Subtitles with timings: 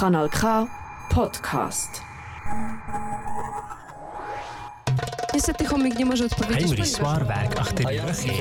[0.00, 0.66] Kanal K
[1.10, 2.02] Podcast.
[5.34, 8.32] Niestety chomik nie może odpowiedzieć, Henry Swarberg Rüche.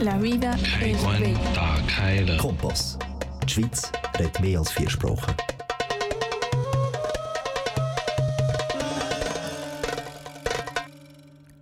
[0.00, 1.38] La vida es bella.
[1.54, 2.38] Tag heilen.
[2.38, 2.98] Kompass.
[3.44, 5.34] Die Schweiz redet mehr als vier Sprachen.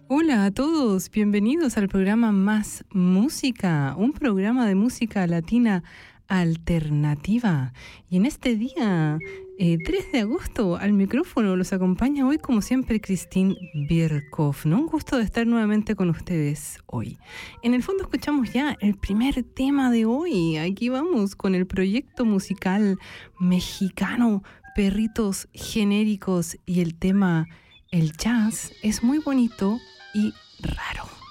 [0.08, 5.82] Hola a todos, bienvenidos al programa Más Música, un programa de música latina
[6.28, 7.72] alternativa.
[8.08, 9.18] Y en este día,
[9.58, 13.56] eh, 3 de agosto, al micrófono los acompaña hoy como siempre Christine
[13.88, 14.66] Birkhoff.
[14.66, 14.78] ¿no?
[14.80, 17.18] Un gusto de estar nuevamente con ustedes hoy.
[17.62, 20.56] En el fondo escuchamos ya el primer tema de hoy.
[20.56, 22.98] Aquí vamos con el proyecto musical
[23.38, 24.42] mexicano
[24.74, 27.46] Perritos Genéricos y el tema
[27.90, 29.78] El jazz es muy bonito
[30.14, 31.23] y raro.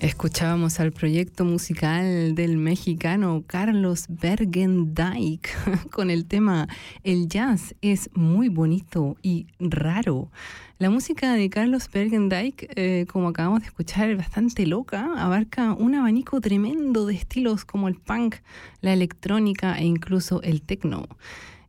[0.00, 5.50] Escuchábamos al proyecto musical del mexicano Carlos Bergendijk
[5.92, 6.68] con el tema
[7.04, 10.30] El jazz es muy bonito y raro.
[10.78, 15.94] La música de Carlos Bergendijk, eh, como acabamos de escuchar, es bastante loca, abarca un
[15.94, 18.36] abanico tremendo de estilos como el punk,
[18.80, 21.08] la electrónica e incluso el techno.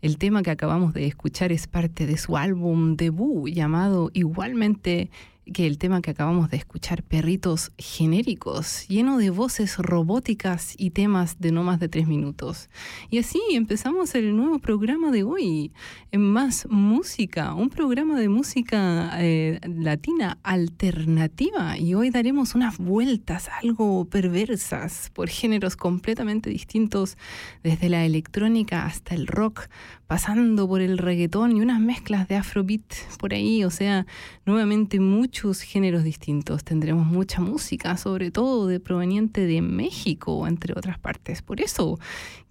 [0.01, 5.11] El tema que acabamos de escuchar es parte de su álbum debut llamado igualmente
[5.45, 11.39] que el tema que acabamos de escuchar, Perritos Genéricos, lleno de voces robóticas y temas
[11.39, 12.69] de no más de tres minutos.
[13.09, 15.71] Y así empezamos el nuevo programa de hoy,
[16.11, 21.77] en Más Música, un programa de música eh, latina alternativa.
[21.77, 27.17] Y hoy daremos unas vueltas algo perversas por géneros completamente distintos,
[27.63, 29.67] desde la electrónica hasta el rock,
[30.07, 32.81] pasando por el reggaetón y unas mezclas de afrobeat
[33.17, 34.05] por ahí, o sea,
[34.45, 36.65] nuevamente mucho muchos géneros distintos.
[36.65, 41.41] Tendremos mucha música, sobre todo de proveniente de México, entre otras partes.
[41.41, 41.97] Por eso,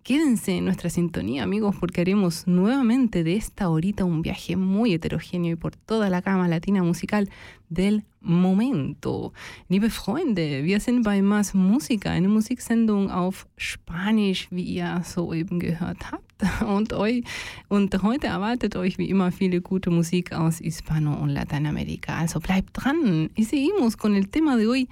[0.02, 5.52] quédense en nuestra sintonía, amigos, porque haremos nuevamente de esta horita un viaje muy heterogéneo
[5.52, 7.28] y por toda la cama latina musical
[7.68, 9.32] del Momento.
[9.68, 16.12] Liebe Freunde, wir sind bei Más Musica, eine Musiksendung auf Spanisch, wie ihr soeben gehört
[16.12, 16.24] habt.
[16.66, 17.22] Und, euch,
[17.68, 22.18] und heute erwartet euch wie immer viele gute Musik aus Hispano und Latinoamérica.
[22.18, 23.28] Also bleibt dran.
[23.36, 24.88] Y seguimos con el tema de hoy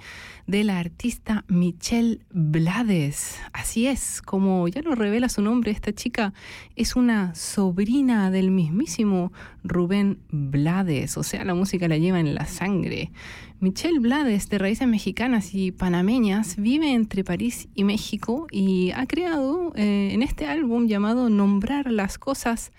[0.49, 3.39] de la artista Michelle Blades.
[3.53, 6.33] Así es, como ya lo revela su nombre, esta chica
[6.75, 9.31] es una sobrina del mismísimo
[9.63, 11.17] Rubén Blades.
[11.17, 13.11] O sea, la música la lleva en la sangre.
[13.59, 19.71] Michelle Blades, de raíces mexicanas y panameñas, vive entre París y México y ha creado
[19.75, 22.71] eh, en este álbum llamado Nombrar las Cosas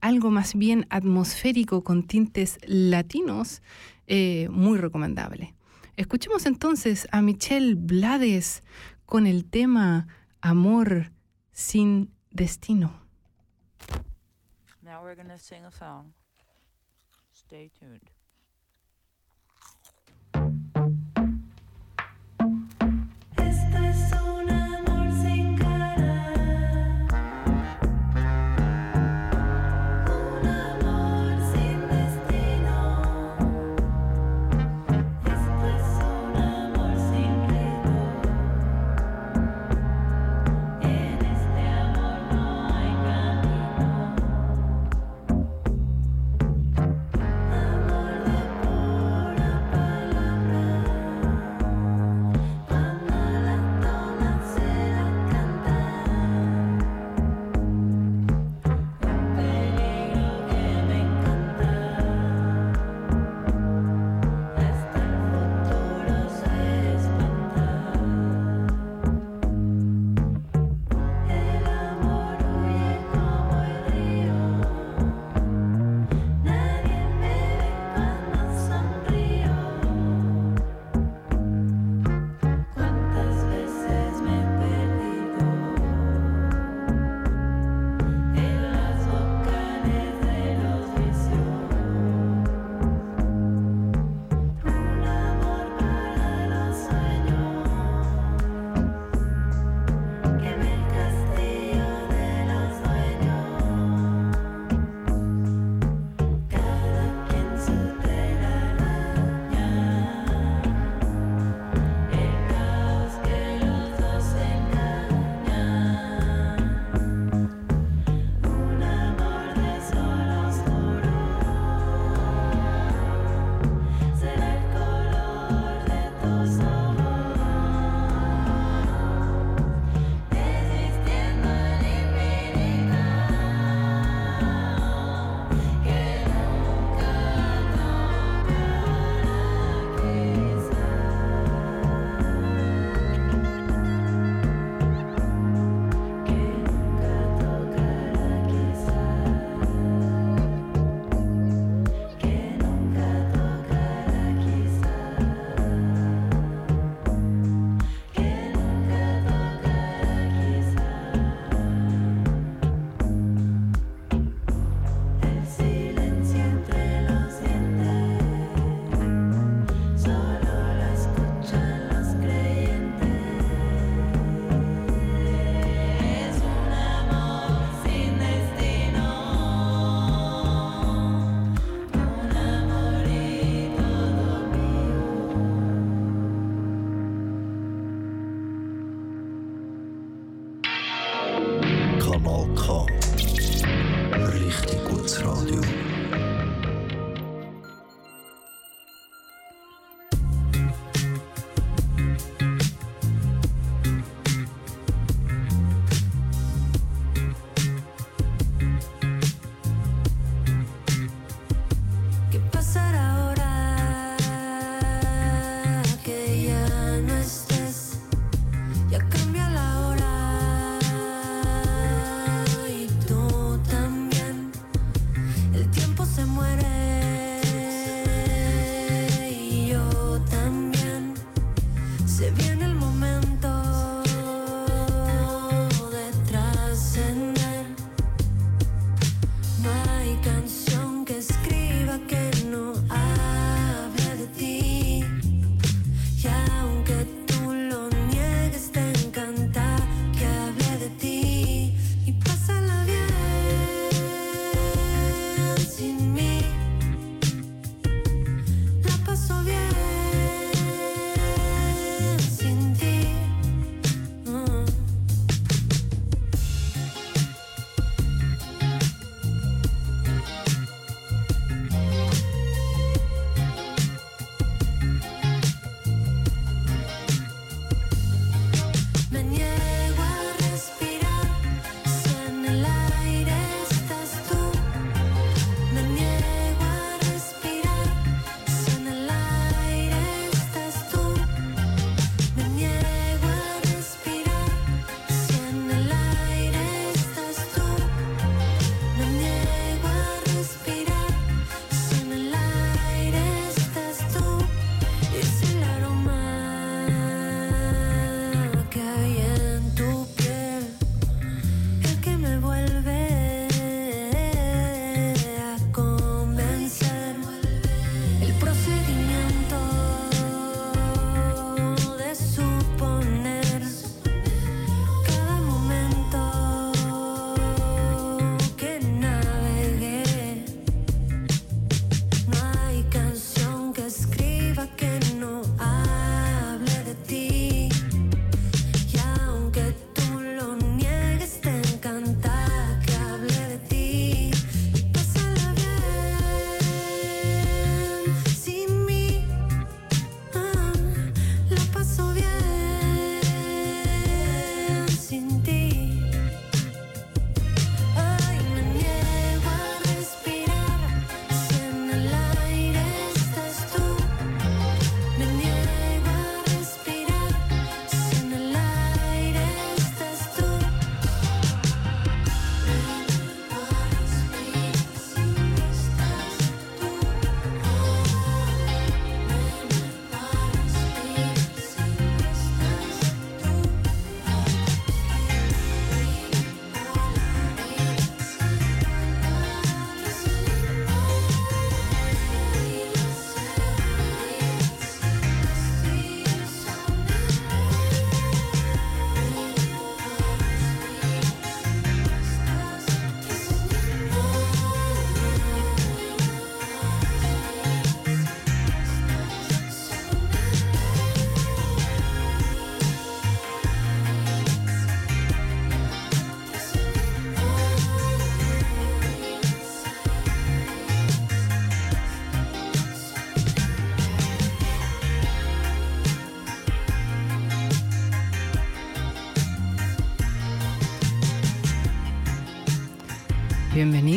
[0.00, 3.62] algo más bien atmosférico con tintes latinos,
[4.06, 5.55] eh, muy recomendable.
[5.96, 8.62] Escuchemos entonces a Michelle Blades
[9.06, 10.06] con el tema
[10.42, 11.10] Amor
[11.52, 12.92] sin destino.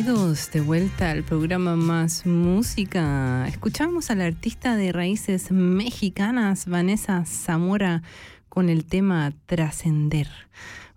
[0.09, 3.47] Bienvenidos de vuelta al programa Más Música.
[3.47, 8.01] Escuchamos a la artista de raíces mexicanas Vanessa Zamora
[8.49, 10.27] con el tema Trascender.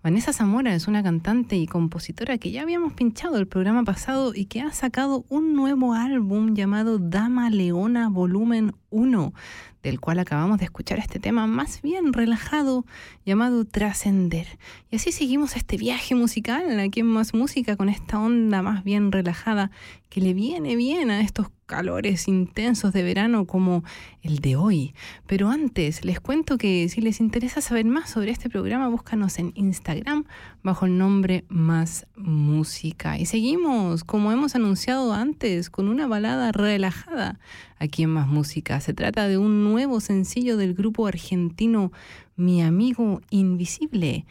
[0.01, 4.45] Vanessa Zamora es una cantante y compositora que ya habíamos pinchado el programa pasado y
[4.45, 9.33] que ha sacado un nuevo álbum llamado Dama Leona Volumen 1,
[9.81, 12.85] del cual acabamos de escuchar este tema más bien relajado
[13.25, 14.47] llamado Trascender.
[14.91, 19.11] Y así seguimos este viaje musical aquí en Más Música con esta onda más bien
[19.11, 19.71] relajada
[20.09, 23.83] que le viene bien a estos calores intensos de verano como
[24.21, 24.93] el de hoy.
[25.25, 29.51] Pero antes les cuento que si les interesa saber más sobre este programa, búscanos en
[29.55, 30.25] Instagram
[30.63, 33.19] bajo el nombre Más Música.
[33.19, 37.39] Y seguimos, como hemos anunciado antes, con una balada relajada
[37.77, 38.79] aquí en Más Música.
[38.79, 41.91] Se trata de un nuevo sencillo del grupo argentino
[42.35, 44.25] Mi Amigo Invisible.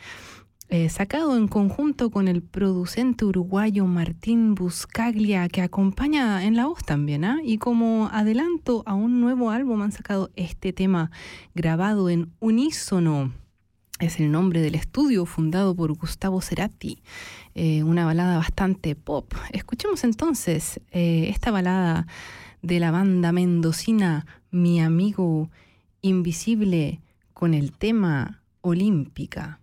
[0.70, 6.82] eh, sacado en conjunto con el producente uruguayo Martín Buscaglia, que acompaña en la voz
[6.82, 7.40] también, ¿ah?
[7.44, 11.10] y como adelanto a un nuevo álbum han sacado este tema
[11.54, 13.41] grabado en unísono.
[14.02, 16.99] Es el nombre del estudio fundado por Gustavo Cerati,
[17.54, 19.32] eh, una balada bastante pop.
[19.52, 22.09] Escuchemos entonces eh, esta balada
[22.62, 25.50] de la banda mendocina Mi Amigo
[26.00, 27.00] Invisible
[27.32, 29.61] con el tema Olímpica.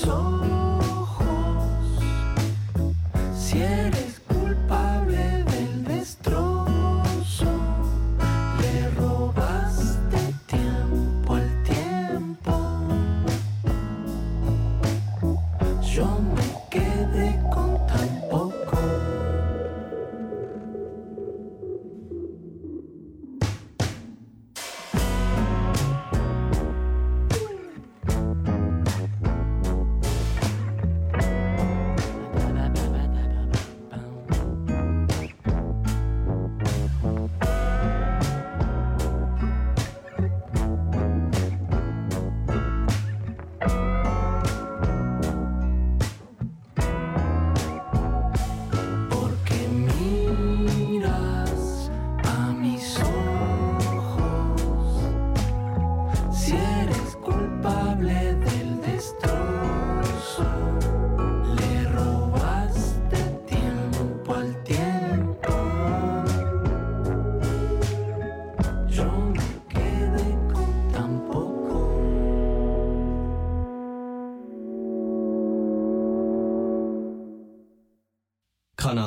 [0.00, 0.21] A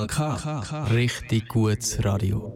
[0.08, 0.91] KK.
[0.91, 2.55] Richtig gutes Radio.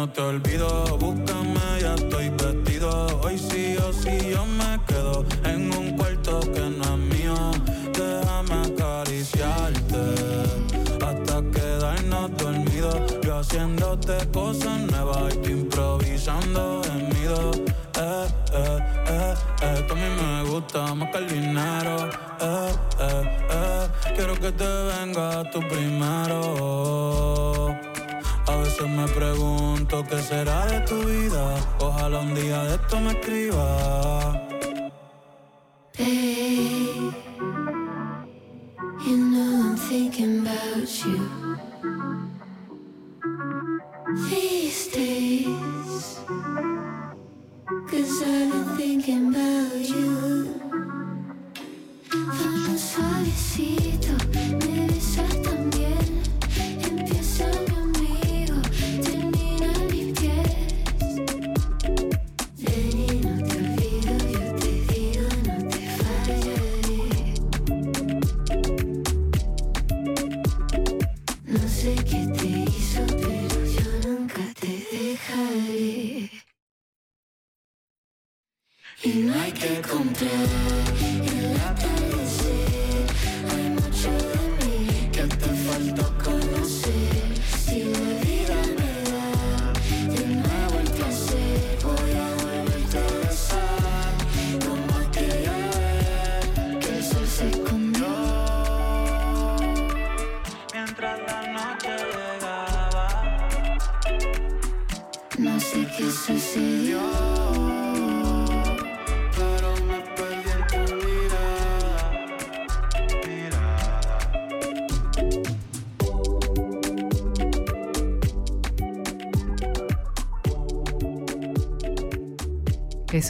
[0.00, 0.69] no te olvido.
[41.06, 41.89] you.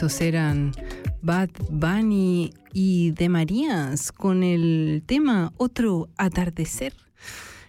[0.01, 0.71] Esos eran
[1.21, 6.95] Bad Bunny y De Marías con el tema Otro Atardecer.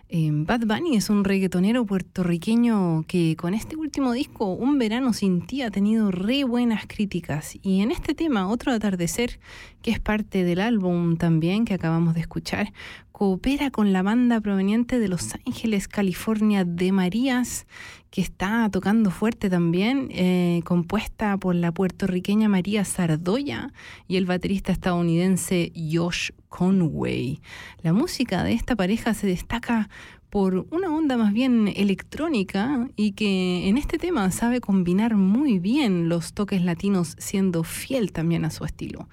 [0.08, 5.46] Em, Bad Bunny es un reggaetonero puertorriqueño que con este último disco, Un verano sin
[5.46, 7.58] ti, ha tenido re buenas críticas.
[7.62, 9.38] Y en este tema, Otro Atardecer,
[9.82, 12.72] que es parte del álbum también que acabamos de escuchar,
[13.12, 17.66] coopera con la banda proveniente de Los Ángeles, California, de Marías
[18.12, 23.72] que está tocando fuerte también, eh, compuesta por la puertorriqueña María Sardoya
[24.06, 27.40] y el baterista estadounidense Josh Conway.
[27.82, 29.88] La música de esta pareja se destaca
[30.28, 36.10] por una onda más bien electrónica y que en este tema sabe combinar muy bien
[36.10, 39.08] los toques latinos siendo fiel también a su estilo.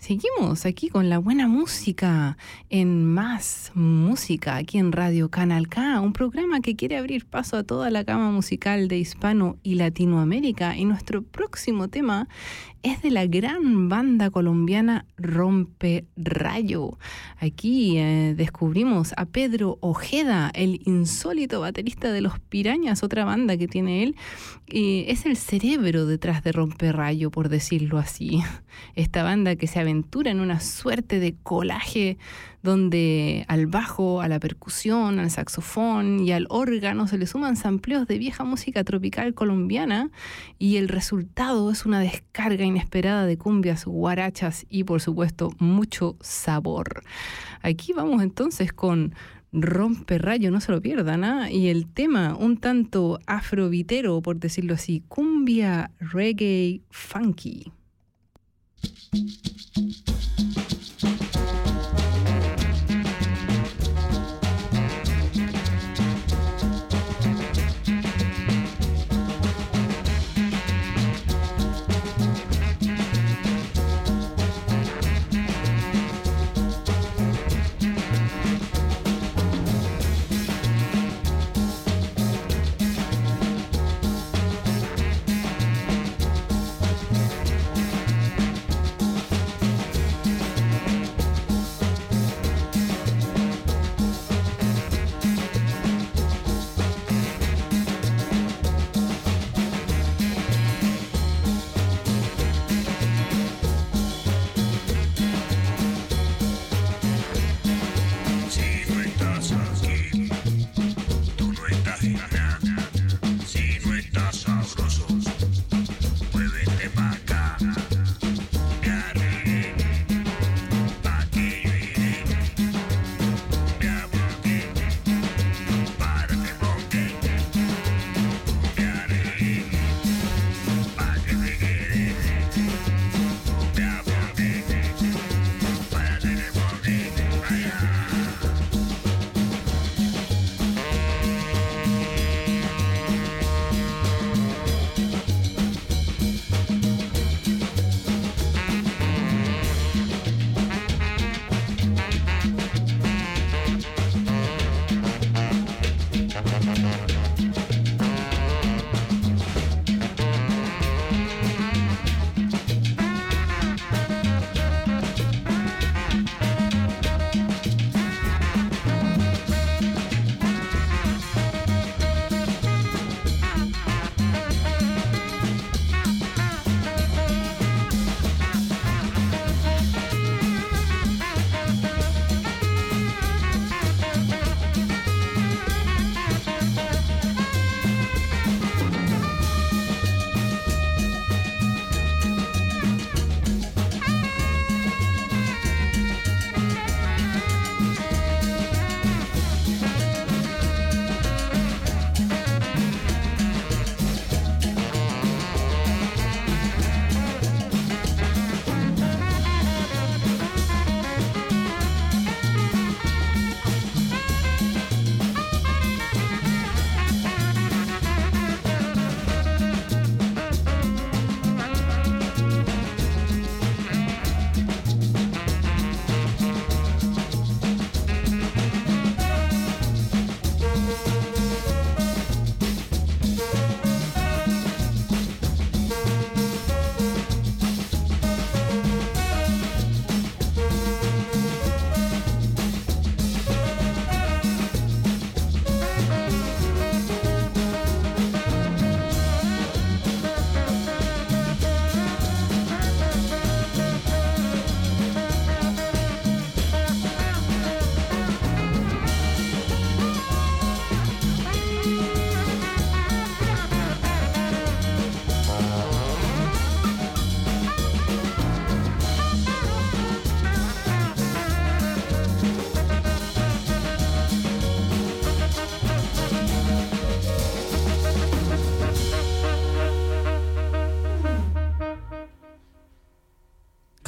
[0.00, 2.38] Seguimos aquí con la buena música
[2.70, 7.64] en Más Música, aquí en Radio Canal K, un programa que quiere abrir paso a
[7.64, 10.74] toda la gama musical de Hispano y Latinoamérica.
[10.74, 12.28] Y nuestro próximo tema
[12.82, 16.98] es de la gran banda colombiana Rompe Rayo.
[17.38, 23.68] Aquí eh, descubrimos a Pedro Ojeda, el insólito baterista de Los Pirañas, otra banda que
[23.68, 24.16] tiene él.
[24.66, 28.40] Y es el cerebro detrás de Rompe Rayo, por decirlo así.
[28.94, 32.16] Esta banda que se aventura en una suerte de colaje
[32.62, 38.06] donde al bajo, a la percusión, al saxofón y al órgano se le suman sampleos
[38.06, 40.10] de vieja música tropical colombiana
[40.58, 47.02] y el resultado es una descarga inesperada de cumbias, guarachas y por supuesto mucho sabor.
[47.62, 49.14] Aquí vamos entonces con
[49.52, 51.50] Rompe Rayo, no se lo pierdan, ¿ah?
[51.50, 57.72] y el tema un tanto afrovitero, por decirlo así, cumbia reggae funky.
[59.12, 60.09] うん。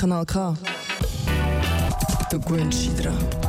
[0.03, 0.57] Kanal K.
[2.33, 3.42] Der Gwenci dran.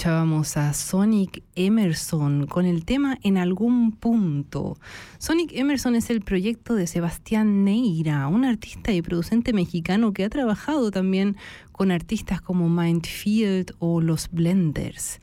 [0.00, 4.78] Escuchábamos a Sonic Emerson con el tema En algún punto.
[5.18, 10.30] Sonic Emerson es el proyecto de Sebastián Neira, un artista y producente mexicano que ha
[10.30, 11.36] trabajado también
[11.70, 15.20] con artistas como Mindfield o Los Blenders.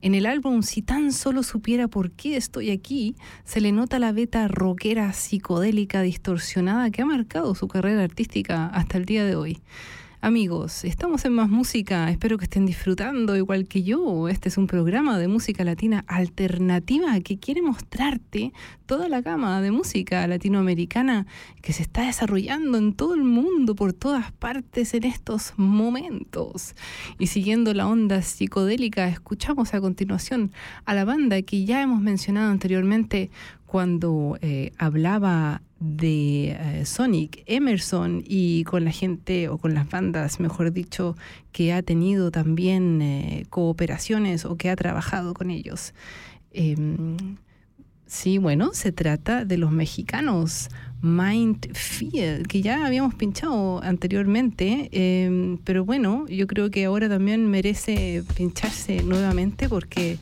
[0.00, 4.12] En el álbum Si tan solo supiera por qué estoy aquí, se le nota la
[4.12, 9.60] beta rockera psicodélica distorsionada que ha marcado su carrera artística hasta el día de hoy.
[10.22, 14.28] Amigos, estamos en Más Música, espero que estén disfrutando igual que yo.
[14.28, 18.52] Este es un programa de música latina alternativa que quiere mostrarte
[18.90, 21.24] toda la gama de música latinoamericana
[21.62, 26.74] que se está desarrollando en todo el mundo, por todas partes en estos momentos.
[27.16, 30.50] Y siguiendo la onda psicodélica, escuchamos a continuación
[30.86, 33.30] a la banda que ya hemos mencionado anteriormente
[33.64, 40.40] cuando eh, hablaba de eh, Sonic Emerson y con la gente o con las bandas,
[40.40, 41.16] mejor dicho,
[41.52, 45.94] que ha tenido también eh, cooperaciones o que ha trabajado con ellos.
[48.10, 50.68] Sí, bueno, se trata de los mexicanos
[51.00, 58.24] Mindfield, que ya habíamos pinchado anteriormente, em, pero bueno, yo creo que ahora también merece
[58.34, 60.18] pincharse nuevamente porque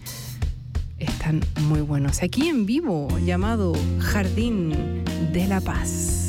[0.98, 2.22] están muy buenos.
[2.22, 6.27] Aquí en vivo, llamado Jardín de la Paz.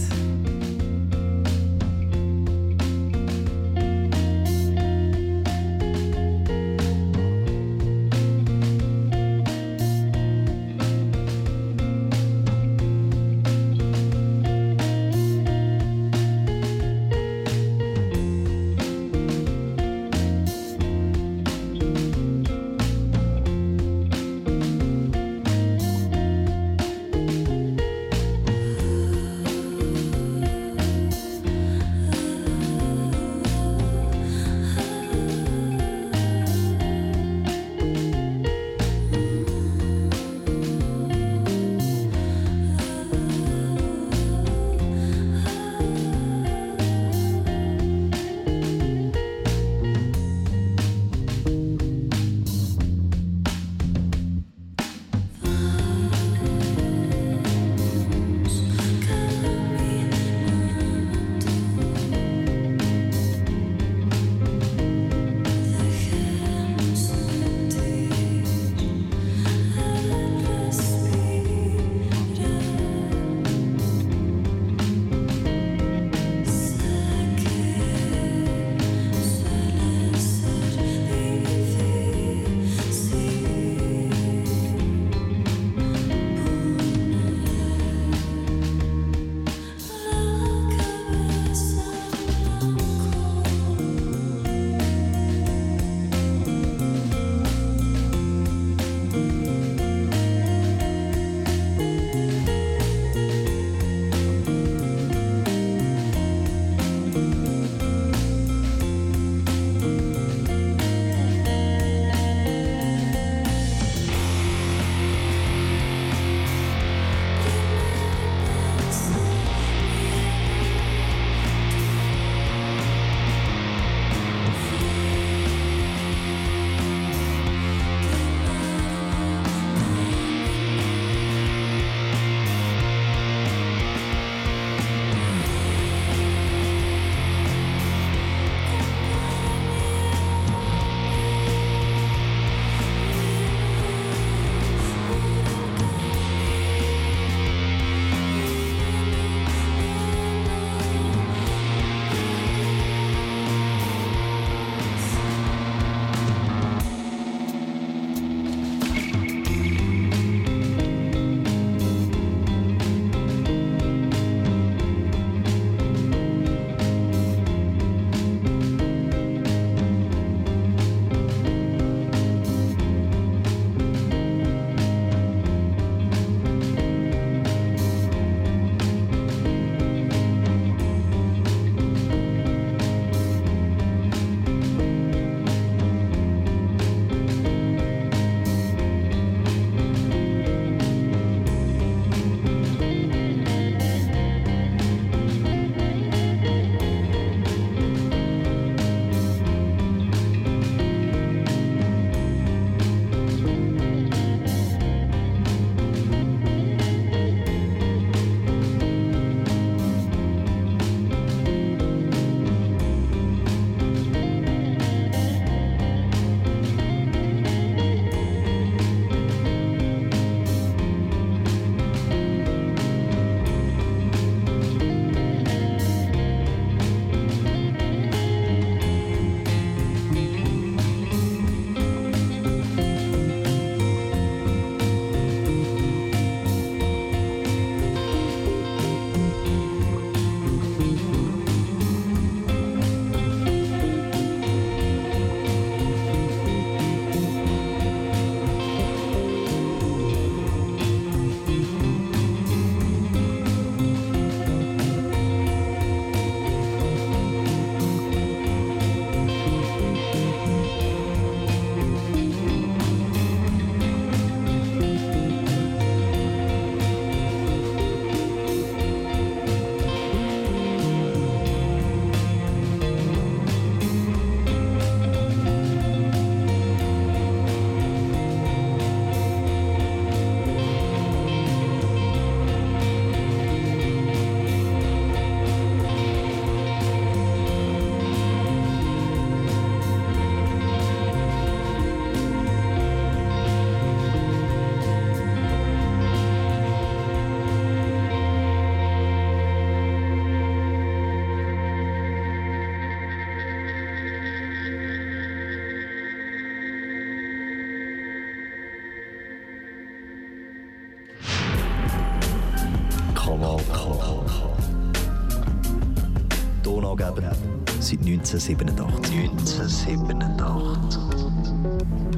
[317.89, 319.89] Seit 1987.
[319.89, 322.08] 1987.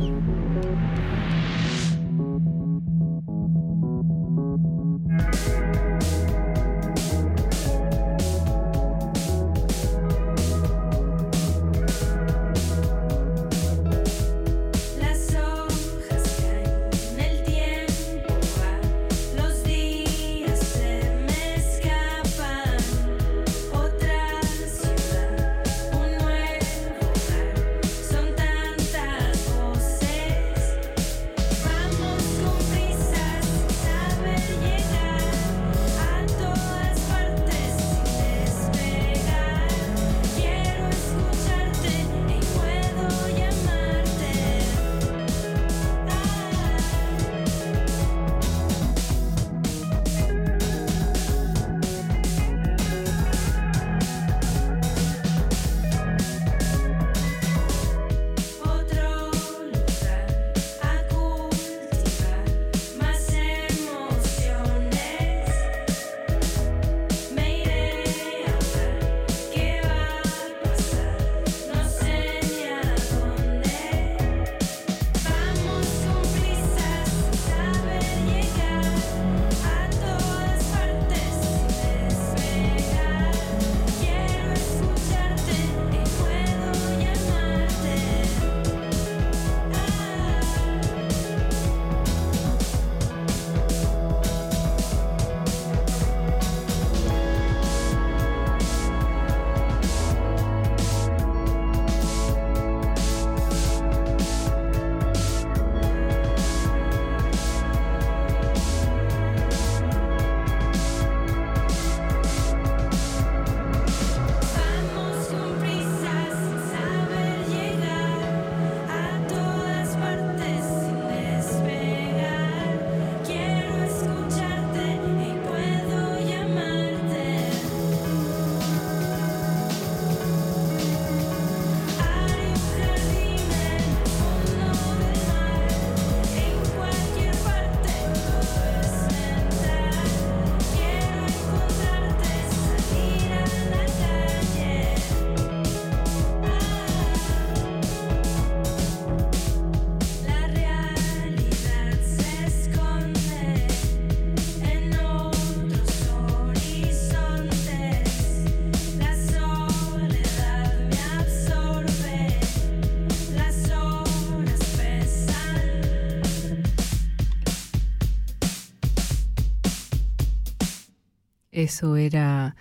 [171.61, 172.55] Eso era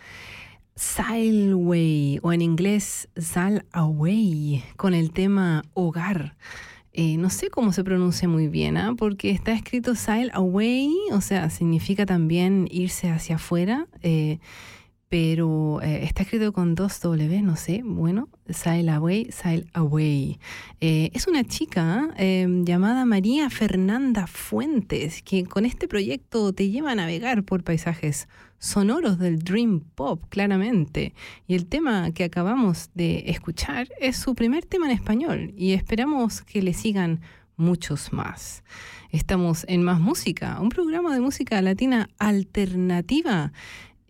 [0.75, 6.37] Sail Away o en inglés Sail Away con el tema hogar.
[6.93, 8.95] Eh, no sé cómo se pronuncia muy bien, ¿ah?
[8.99, 14.39] porque está escrito Sail Away, o sea, significa también irse hacia afuera, eh,
[15.11, 20.39] pero eh, está escrito con dos W, no sé, bueno, Sail Away, Sail Away.
[20.81, 26.93] Eh, es una chica eh, llamada María Fernanda Fuentes, que con este proyecto te lleva
[26.93, 28.29] a navegar por paisajes
[28.61, 31.15] sonoros del Dream Pop, claramente.
[31.49, 36.43] Y el tema que acabamos de escuchar es su primer tema en español y esperamos
[36.43, 37.21] que le sigan
[37.57, 38.63] muchos más.
[39.11, 43.53] Estamos en Más Música, un programa de música latina alternativa.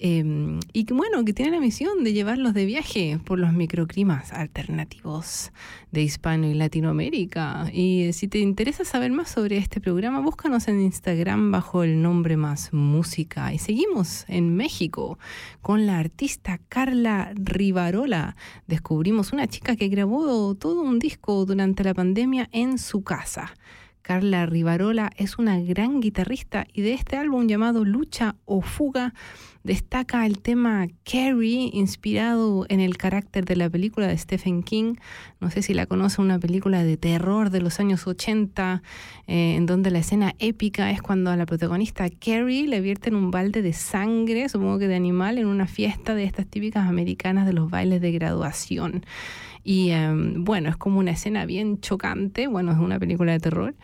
[0.03, 4.33] Eh, y que bueno, que tiene la misión de llevarlos de viaje por los microclimas
[4.33, 5.53] alternativos
[5.93, 7.67] de Hispano y Latinoamérica.
[7.71, 12.01] Y eh, si te interesa saber más sobre este programa, búscanos en Instagram bajo el
[12.01, 13.53] nombre Más Música.
[13.53, 15.19] Y seguimos en México
[15.61, 18.37] con la artista Carla Rivarola.
[18.67, 23.55] Descubrimos una chica que grabó todo un disco durante la pandemia en su casa.
[24.01, 29.13] Carla Rivarola es una gran guitarrista y de este álbum llamado Lucha o Fuga
[29.63, 34.95] destaca el tema Carrie, inspirado en el carácter de la película de Stephen King.
[35.41, 38.83] No sé si la conoce, una película de terror de los años 80,
[39.27, 43.31] eh, en donde la escena épica es cuando a la protagonista Carrie le vierten un
[43.31, 47.53] balde de sangre, supongo que de animal, en una fiesta de estas típicas americanas de
[47.53, 49.05] los bailes de graduación.
[49.63, 53.75] Y em, bueno, es como una escena bien chocante, bueno, es una película de terror.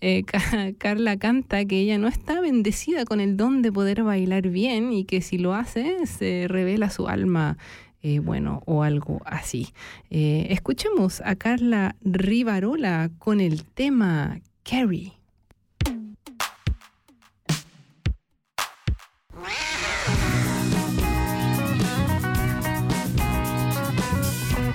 [0.00, 0.24] Eh,
[0.78, 5.04] Carla canta que ella no está bendecida con el don de poder bailar bien y
[5.04, 7.58] que si lo hace se revela su alma.
[8.02, 9.72] Eh, bueno, o algo así.
[10.10, 15.14] Eh, escuchemos a Carla Rivarola con el tema Carrie.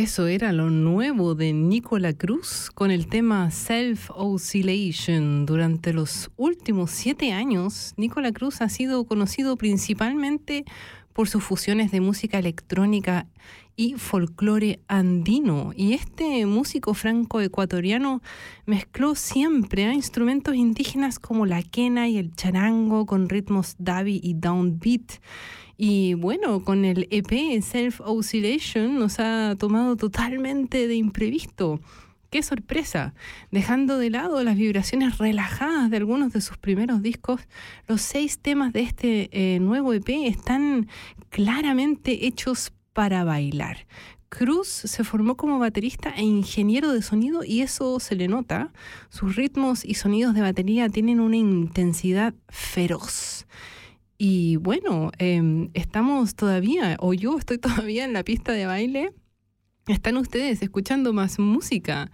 [0.07, 5.47] Eso era lo nuevo de Nicola Cruz con el tema Self Oscillation.
[5.47, 10.65] Durante los últimos siete años, Nicola Cruz ha sido conocido principalmente
[11.13, 13.27] por sus fusiones de música electrónica
[13.75, 15.73] y folclore andino.
[15.75, 18.23] Y este músico franco-ecuatoriano
[18.65, 24.35] mezcló siempre a instrumentos indígenas como la quena y el charango con ritmos dabi y
[24.35, 25.21] downbeat.
[25.77, 31.81] Y bueno, con el EP Self Oscillation nos ha tomado totalmente de imprevisto.
[32.31, 33.15] ¡Qué sorpresa!
[33.51, 37.43] Dejando de lado las vibraciones relajadas de algunos de sus primeros discos,
[37.87, 40.89] los seis temas de este eh, nuevo EP están
[41.31, 43.87] claramente hechos para bailar.
[44.29, 48.73] Cruz se formó como baterista e ingeniero de sonido y eso se le nota.
[49.09, 53.47] Sus ritmos y sonidos de batería tienen una intensidad feroz.
[54.19, 59.13] Y bueno, eh, estamos todavía, o yo estoy todavía en la pista de baile.
[59.87, 62.11] Están ustedes escuchando más música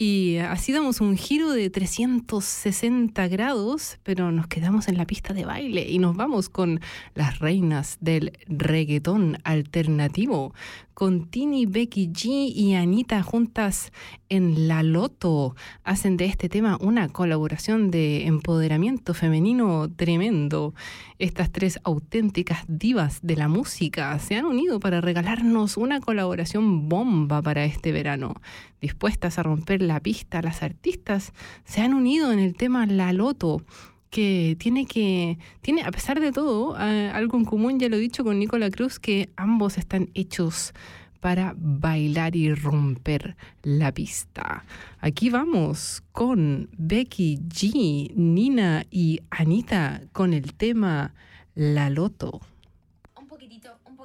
[0.00, 5.44] y así damos un giro de 360 grados, pero nos quedamos en la pista de
[5.44, 6.78] baile y nos vamos con
[7.14, 10.54] las reinas del reggaetón alternativo,
[10.98, 13.92] con Tini, Becky G y Anita juntas
[14.28, 15.54] en La Loto.
[15.84, 20.74] Hacen de este tema una colaboración de empoderamiento femenino tremendo.
[21.20, 27.42] Estas tres auténticas divas de la música se han unido para regalarnos una colaboración bomba
[27.42, 28.34] para este verano.
[28.80, 31.32] Dispuestas a romper la pista, las artistas
[31.64, 33.62] se han unido en el tema La Loto
[34.10, 38.00] que tiene que, tiene a pesar de todo, eh, algo en común, ya lo he
[38.00, 40.72] dicho con Nicola Cruz, que ambos están hechos
[41.20, 44.64] para bailar y romper la pista.
[45.00, 51.14] Aquí vamos con Becky G, Nina y Anita con el tema
[51.54, 52.40] La Loto.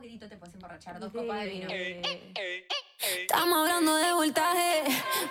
[0.04, 1.68] Poquitito te puedes emborrachar, dos copas de vino.
[3.22, 4.84] Estamos hablando de voltaje.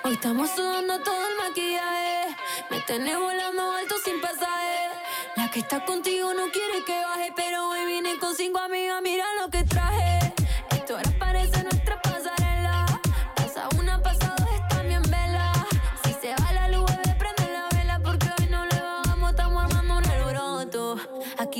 [0.03, 2.35] Hoy estamos sudando todo el maquillaje.
[2.71, 4.89] Me tenés volando alto sin pasaje.
[5.37, 9.03] La que está contigo no quiere que baje, pero hoy vine con cinco amigas.
[9.03, 10.33] Mira lo que traje.
[10.71, 11.62] Esto ahora parece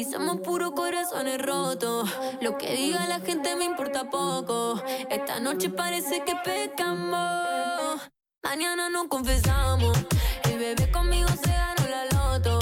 [0.05, 2.11] Somos puros corazones rotos.
[2.41, 4.83] Lo que diga la gente me importa poco.
[5.09, 8.01] Esta noche parece que pecamos.
[8.43, 9.97] Mañana no confesamos.
[10.45, 12.59] El bebé conmigo se ganó la loto.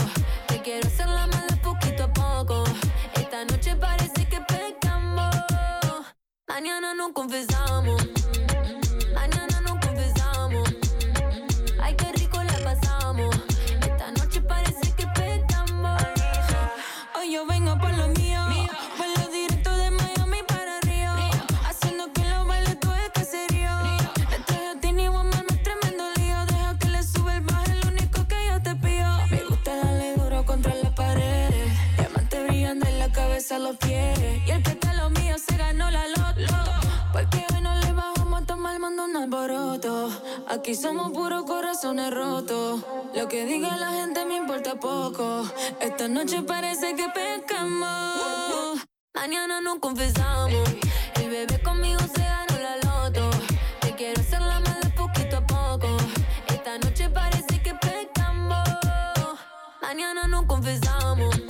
[0.49, 2.65] Te quiero hacer la mala poquito a poco.
[3.15, 5.35] Esta noche parece que pecamos.
[6.47, 8.20] Mañana no confesamos.
[33.71, 34.19] Los pies.
[34.47, 36.55] Y el que está lo mío se ganó la loto.
[37.13, 40.11] Porque hoy no le bajamos a tomar mando un alboroto.
[40.49, 42.81] Aquí somos puros corazones rotos.
[43.15, 45.45] Lo que diga la gente me importa poco.
[45.81, 48.85] Esta noche parece que pecamos.
[49.15, 50.69] Mañana no confesamos.
[51.15, 53.31] El bebé conmigo se ganó la loto.
[53.81, 55.97] Te quiero hacer la mala poquito a poco.
[56.49, 58.69] Esta noche parece que pecamos.
[59.83, 61.50] Mañana no confesamos.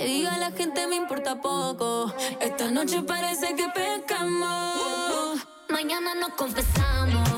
[0.00, 2.12] Que diga la gente me importa poco.
[2.40, 5.46] Esta noche parece que pecamos.
[5.68, 7.28] Mañana nos confesamos.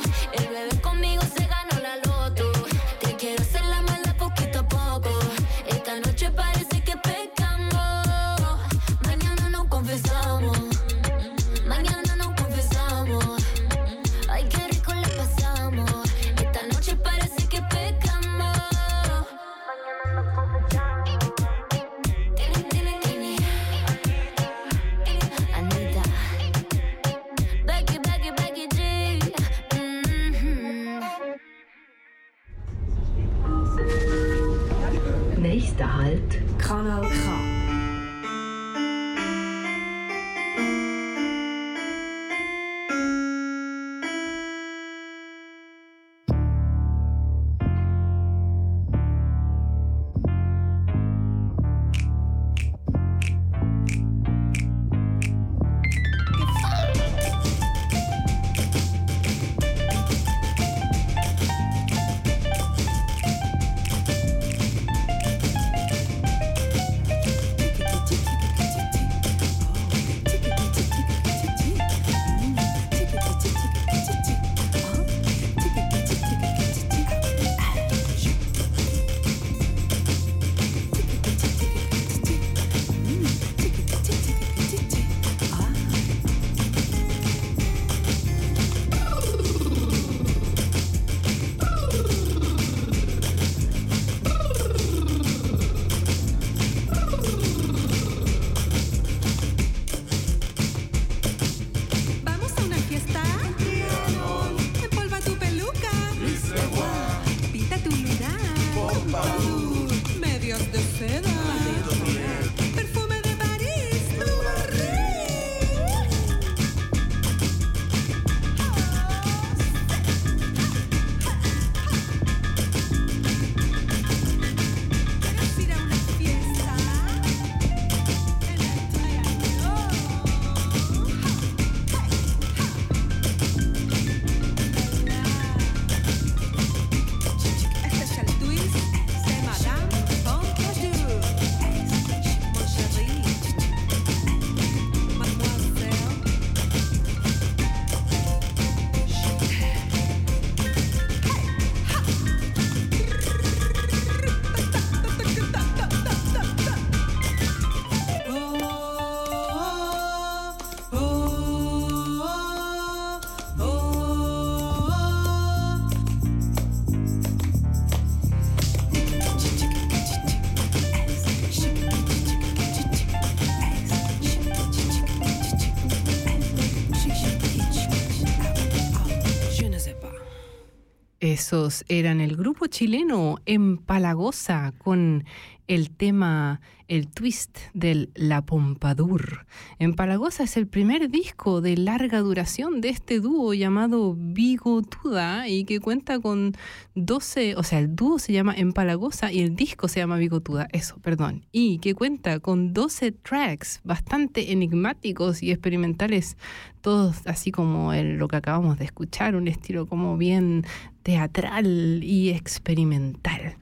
[181.42, 185.24] Esos eran el grupo chileno Empalagosa con
[185.66, 189.46] el tema, el twist del La Pompadour.
[189.78, 195.80] Empalagosa es el primer disco de larga duración de este dúo llamado Bigotuda y que
[195.80, 196.52] cuenta con
[196.94, 200.98] 12, o sea, el dúo se llama Empalagosa y el disco se llama Bigotuda, eso,
[200.98, 206.36] perdón, y que cuenta con 12 tracks bastante enigmáticos y experimentales,
[206.82, 210.66] todos así como el, lo que acabamos de escuchar, un estilo como bien
[211.02, 213.56] teatral y experimental.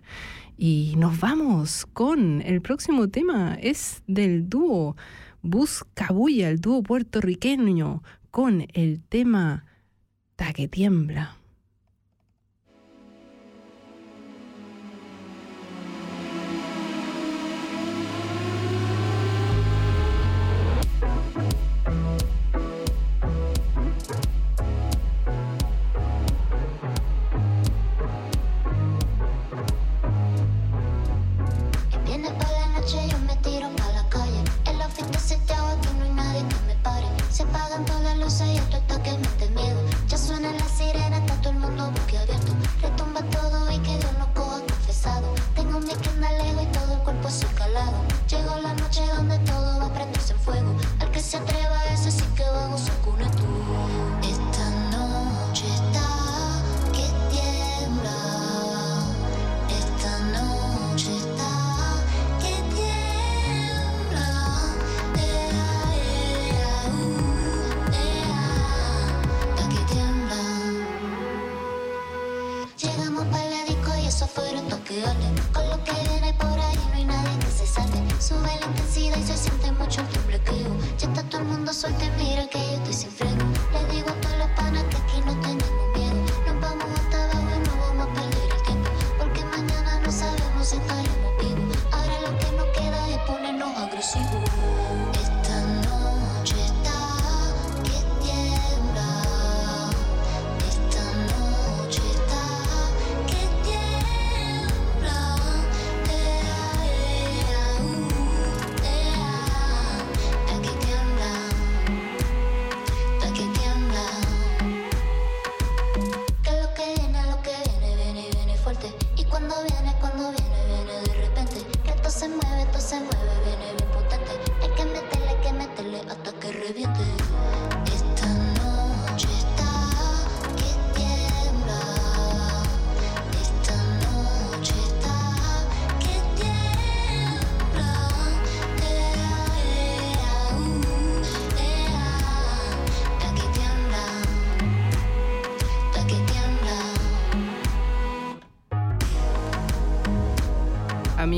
[0.57, 4.97] Y nos vamos con el próximo tema, es del dúo
[5.43, 9.65] Buscabulla, el dúo puertorriqueño, con el tema
[10.37, 11.40] Ta que tiembla.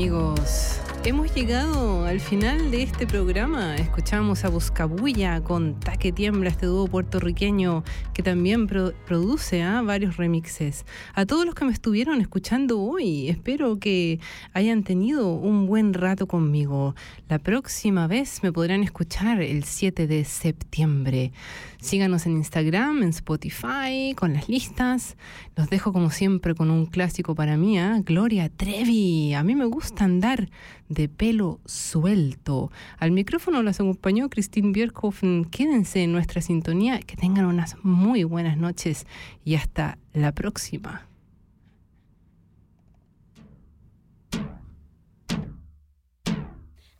[0.03, 3.77] Amigos, hemos llegado al final de este programa.
[3.77, 10.17] Escuchamos a Buscabulla con Taque Tiembla, este dúo puertorriqueño que también pro- produce ah, varios
[10.17, 10.85] remixes.
[11.13, 14.19] A todos los que me estuvieron escuchando hoy, espero que
[14.53, 16.95] hayan tenido un buen rato conmigo.
[17.27, 21.31] La próxima vez me podrán escuchar el 7 de septiembre.
[21.81, 25.17] Síganos en Instagram, en Spotify, con las listas.
[25.55, 27.99] Los dejo como siempre con un clásico para mí, ¿ah?
[28.05, 29.33] Gloria Trevi.
[29.33, 30.49] A mí me gusta andar
[30.93, 32.71] de pelo suelto.
[32.97, 35.45] Al micrófono las acompañó Christine Bierhofen.
[35.45, 39.05] Quédense en nuestra sintonía, que tengan unas muy buenas noches
[39.43, 41.07] y hasta la próxima.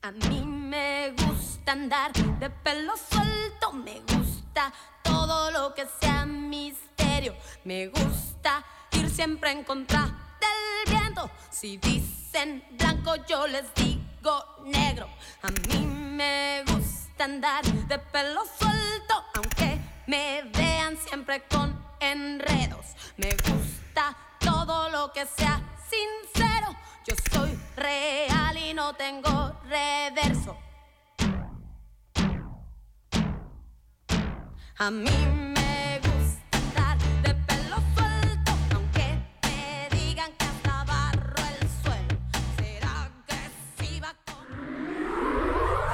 [0.02, 7.34] A mí me gusta andar de pelo suelto, me gusta todo lo que sea misterio,
[7.64, 10.02] me gusta ir siempre en contra
[10.42, 11.32] del viento.
[11.50, 11.78] Si
[12.34, 15.08] dicen blanco, yo les digo negro.
[15.44, 22.86] A mí me gusta andar de pelo suelto, aunque me vean siempre con enredos.
[23.18, 26.76] Me gusta todo lo que sea sincero.
[27.06, 30.58] Yo soy real y no tengo reverso.
[34.78, 35.53] A mí